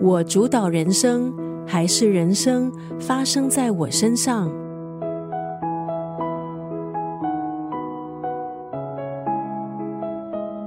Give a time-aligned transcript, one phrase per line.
[0.00, 1.34] 我主导人生，
[1.66, 4.48] 还是人生发生在我身上？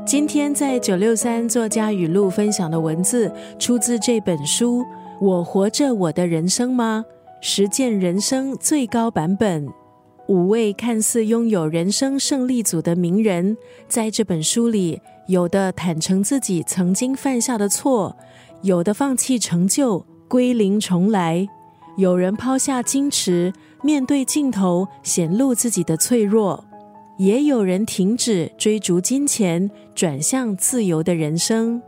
[0.05, 4.81] 今天在九六三作家语录分享的文字，出自这本书
[5.21, 7.05] 《我活着我的人生吗？
[7.39, 9.65] 实践人生最高版本》。
[10.27, 13.55] 五位看似拥有人生胜利组的名人，
[13.87, 18.15] 在这本书里，有的坦诚自己曾经犯下的错，
[18.63, 21.47] 有的放弃成就，归零重来；
[21.97, 23.51] 有人抛下矜持，
[23.83, 26.63] 面对镜头显露自己的脆弱。
[27.17, 31.81] 也有人停止追逐金钱，转向自由的人生。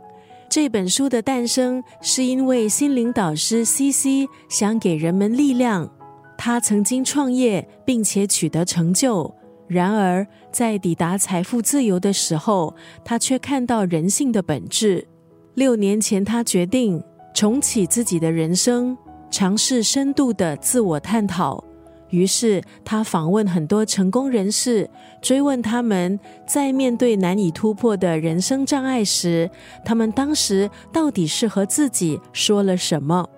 [0.48, 5.90] 这本书的诞生是因为心灵导师 C C 想给人们力量。
[6.36, 9.34] 他曾经创业并且取得成就，
[9.66, 15.08] 然而在抵达财富自由的时候，他却看到人性的本质。
[15.54, 18.96] 六年前，他决定重启自己的人生，
[19.30, 21.62] 尝试深度的自我探讨。
[22.10, 24.88] 于是，他访问很多成功人士，
[25.20, 29.50] 追问他们在面对难以突破的人生障碍时，
[29.84, 33.28] 他们当时到底是和自己说了什么。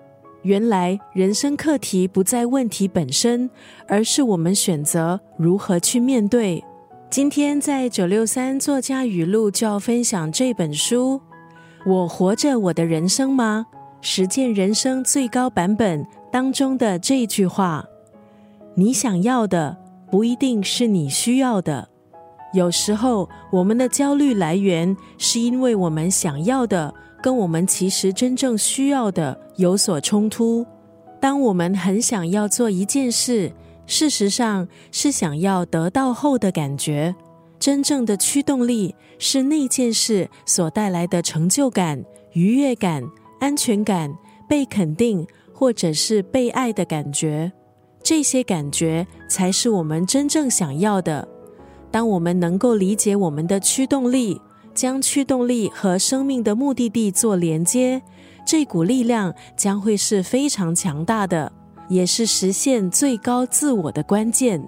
[0.43, 3.49] 原来，人生课题不在问题本身，
[3.87, 6.63] 而是我们选择如何去面对。
[7.09, 11.15] 今天在九六三作家语录就要分享这本书
[11.87, 13.65] 《我活着我的人生吗？
[14.01, 17.85] 实践人生最高版本》当中的这句话。
[18.75, 19.77] 你想要的
[20.11, 21.87] 不一定是你需要的。
[22.51, 30.65] 有时候，我们的焦虑来源是因为我们想要的跟我们其实真正需要的有所冲突。
[31.21, 33.53] 当我们很想要做一件事，
[33.85, 37.15] 事实上是想要得到后的感觉。
[37.67, 42.01] 真正的驱动力是那件事所带来的成就感、
[42.31, 43.03] 愉悦感、
[43.41, 44.09] 安全感、
[44.47, 47.51] 被肯定或者是被爱的感觉。
[48.01, 51.27] 这些感觉才是我们真正想要的。
[51.91, 54.39] 当我们能够理解我们的驱动力，
[54.73, 58.01] 将驱动力和生命的目的地做连接，
[58.45, 61.51] 这股力量将会是非常强大的，
[61.89, 64.65] 也是实现最高自我的关键。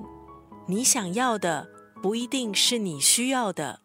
[0.67, 1.65] 你想要的
[2.01, 3.81] 不一定是你需要的。